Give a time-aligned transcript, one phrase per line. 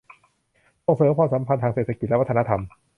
[0.85, 2.61] ส่งเสริมความสัมพันธ์ทางเศรษฐกิจและวัฒนธรรม